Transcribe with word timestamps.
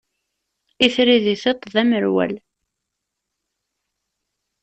Itri 0.85 1.17
di 1.25 1.35
tiṭ, 1.41 1.59
d 1.73 1.75
amerwal. 1.81 2.33